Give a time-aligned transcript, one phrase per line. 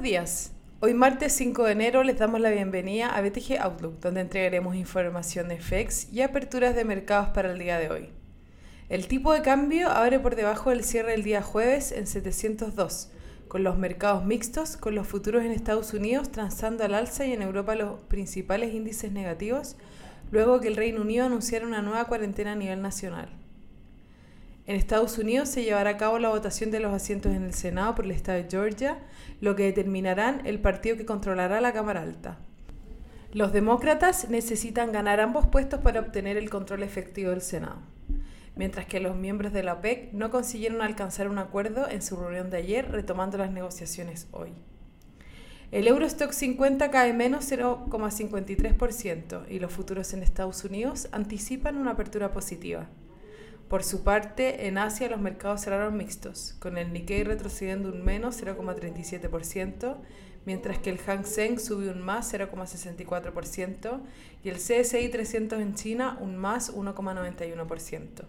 [0.00, 0.52] buenos días.
[0.80, 5.46] Hoy martes 5 de enero les damos la bienvenida a BTG Outlook, donde entregaremos información
[5.48, 8.08] de FX y aperturas de mercados para el día de hoy.
[8.88, 13.10] El tipo de cambio abre por debajo del cierre del día jueves en 702,
[13.46, 17.42] con los mercados mixtos, con los futuros en Estados Unidos transando al alza y en
[17.42, 19.76] Europa los principales índices negativos,
[20.30, 23.39] luego que el Reino Unido anunciara una nueva cuarentena a nivel nacional.
[24.70, 27.96] En Estados Unidos se llevará a cabo la votación de los asientos en el Senado
[27.96, 28.98] por el estado de Georgia,
[29.40, 32.38] lo que determinarán el partido que controlará la Cámara Alta.
[33.32, 37.78] Los demócratas necesitan ganar ambos puestos para obtener el control efectivo del Senado,
[38.54, 42.48] mientras que los miembros de la OPEC no consiguieron alcanzar un acuerdo en su reunión
[42.48, 44.52] de ayer, retomando las negociaciones hoy.
[45.72, 52.30] El Eurostock 50 cae menos 0,53% y los futuros en Estados Unidos anticipan una apertura
[52.30, 52.86] positiva.
[53.70, 58.42] Por su parte, en Asia los mercados cerraron mixtos, con el Nikkei retrocediendo un menos
[58.42, 59.96] 0,37%,
[60.44, 64.00] mientras que el Hang Seng subió un más 0,64%
[64.42, 68.24] y el CSI 300 en China un más 1,91%.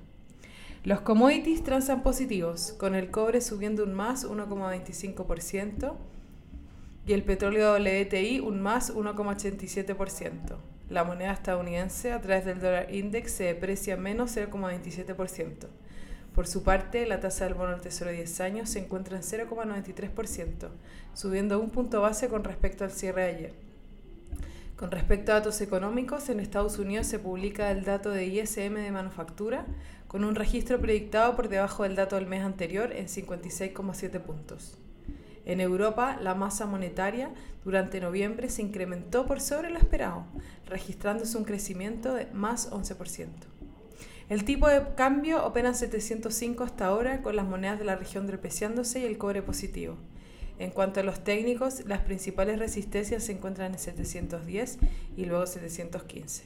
[0.84, 5.96] Los commodities transan positivos, con el cobre subiendo un más 1,25%
[7.08, 10.71] y el petróleo WTI un más 1,87%.
[10.92, 15.67] La moneda estadounidense a través del dólar index se deprecia menos 0,27%.
[16.36, 19.23] Por su parte, la tasa del bono del Tesoro de 10 años se encuentra en
[19.23, 20.67] 0,93%,
[21.14, 23.53] subiendo un punto base con respecto al cierre de ayer.
[24.75, 28.92] Con respecto a datos económicos, en Estados Unidos se publica el dato de ISM de
[28.92, 29.66] manufactura,
[30.09, 34.78] con un registro predictado por debajo del dato del mes anterior en 56,7 puntos.
[35.45, 37.31] En Europa, la masa monetaria
[37.64, 40.25] durante noviembre se incrementó por sobre lo esperado,
[40.67, 43.28] registrándose un crecimiento de más 11%.
[44.30, 48.28] El tipo de cambio opera en 705 hasta ahora, con las monedas de la región
[48.28, 49.97] depreciándose y el cobre positivo.
[50.58, 54.78] En cuanto a los técnicos, las principales resistencias se encuentran en 710
[55.17, 56.44] y luego 715.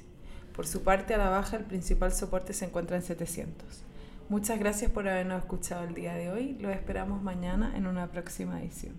[0.56, 3.84] Por su parte, a la baja, el principal soporte se encuentra en 700.
[4.28, 6.58] Muchas gracias por habernos escuchado el día de hoy.
[6.60, 8.96] Lo esperamos mañana en una próxima edición.